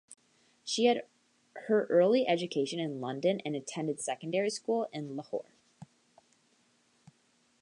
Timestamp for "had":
0.85-1.03